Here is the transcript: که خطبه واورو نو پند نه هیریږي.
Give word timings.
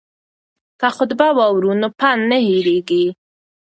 که 0.79 0.87
خطبه 0.95 1.27
واورو 1.37 1.71
نو 1.81 1.87
پند 1.99 2.21
نه 2.29 2.37
هیریږي. 2.47 3.05